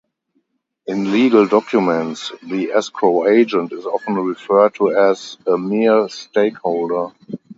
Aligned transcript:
In 0.87 1.11
legal 1.11 1.45
documents, 1.45 2.31
the 2.41 2.71
escrow 2.71 3.27
agent 3.27 3.71
is 3.71 3.85
often 3.85 4.15
referred 4.15 4.73
to 4.73 4.89
as 4.95 5.37
a 5.45 5.59
mere 5.59 6.09
stakeholder. 6.09 7.11